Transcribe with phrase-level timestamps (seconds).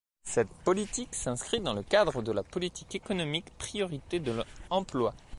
[0.23, 4.19] Cette politique s’inscrit dans le cadre de la Politique économique Priorité
[4.71, 5.13] emploi.